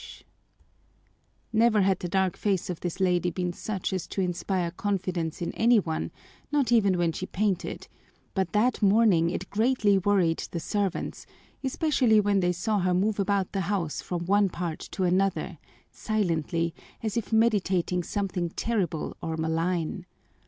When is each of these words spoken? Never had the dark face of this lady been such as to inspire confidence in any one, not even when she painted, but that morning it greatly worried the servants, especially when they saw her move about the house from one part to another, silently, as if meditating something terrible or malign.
Never 1.53 1.81
had 1.83 1.99
the 1.99 2.09
dark 2.09 2.35
face 2.35 2.71
of 2.71 2.79
this 2.79 2.99
lady 2.99 3.29
been 3.29 3.53
such 3.53 3.93
as 3.93 4.07
to 4.07 4.19
inspire 4.19 4.71
confidence 4.71 5.43
in 5.43 5.51
any 5.51 5.79
one, 5.79 6.09
not 6.51 6.71
even 6.71 6.97
when 6.97 7.11
she 7.11 7.27
painted, 7.27 7.87
but 8.33 8.51
that 8.51 8.81
morning 8.81 9.29
it 9.29 9.47
greatly 9.51 9.99
worried 9.99 10.39
the 10.49 10.59
servants, 10.59 11.27
especially 11.63 12.19
when 12.19 12.39
they 12.39 12.51
saw 12.51 12.79
her 12.79 12.95
move 12.95 13.19
about 13.19 13.51
the 13.51 13.61
house 13.69 14.01
from 14.01 14.25
one 14.25 14.49
part 14.49 14.79
to 14.79 15.03
another, 15.03 15.59
silently, 15.91 16.73
as 17.03 17.15
if 17.15 17.31
meditating 17.31 18.01
something 18.01 18.49
terrible 18.49 19.15
or 19.21 19.37
malign. 19.37 20.07